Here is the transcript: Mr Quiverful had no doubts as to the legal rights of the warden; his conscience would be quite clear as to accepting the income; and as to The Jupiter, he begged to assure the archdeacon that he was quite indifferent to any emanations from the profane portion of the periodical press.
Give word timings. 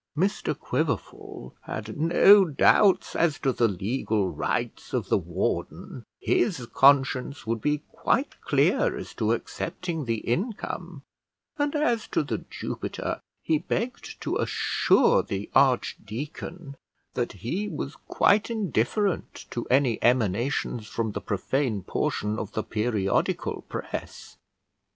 Mr 0.17 0.57
Quiverful 0.59 1.53
had 1.61 1.95
no 1.95 2.43
doubts 2.45 3.15
as 3.15 3.37
to 3.37 3.53
the 3.53 3.67
legal 3.67 4.31
rights 4.31 4.93
of 4.93 5.09
the 5.09 5.17
warden; 5.19 6.07
his 6.19 6.65
conscience 6.73 7.45
would 7.45 7.61
be 7.61 7.83
quite 7.91 8.41
clear 8.41 8.97
as 8.97 9.13
to 9.13 9.31
accepting 9.31 10.05
the 10.05 10.17
income; 10.21 11.03
and 11.59 11.75
as 11.75 12.07
to 12.07 12.23
The 12.23 12.39
Jupiter, 12.49 13.21
he 13.43 13.59
begged 13.59 14.19
to 14.23 14.37
assure 14.37 15.21
the 15.21 15.51
archdeacon 15.53 16.77
that 17.13 17.33
he 17.33 17.67
was 17.69 17.95
quite 18.07 18.49
indifferent 18.49 19.45
to 19.51 19.67
any 19.67 20.01
emanations 20.01 20.87
from 20.87 21.11
the 21.11 21.21
profane 21.21 21.83
portion 21.83 22.39
of 22.39 22.53
the 22.53 22.63
periodical 22.63 23.61
press. 23.69 24.35